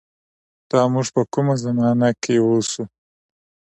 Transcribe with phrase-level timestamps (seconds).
[0.69, 2.83] دا مونږ په کومه زمانه کښې اوسو